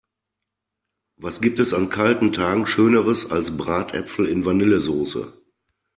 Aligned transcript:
Was 1.17 1.41
gibt 1.41 1.59
es 1.59 1.75
an 1.75 1.91
kalten 1.91 2.33
Tagen 2.33 2.65
schöneres 2.65 3.29
als 3.29 3.55
Bratäpfel 3.55 4.25
in 4.25 4.45
Vanillesoße! 4.45 5.39